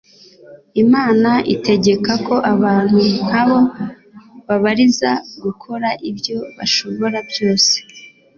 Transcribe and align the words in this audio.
Imana 0.83 1.29
itegeka 1.53 2.11
ko 2.27 2.35
abantu 2.53 2.99
nk'abo, 3.25 3.59
babariza 4.47 5.11
gukora 5.43 5.89
ibyo 6.09 6.37
bashobora 6.57 7.17
byose 7.29 7.75